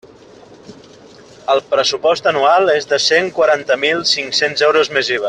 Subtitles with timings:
[1.55, 5.19] El pressupost anual és de cent quaranta mil cinc-cents euros més IVA.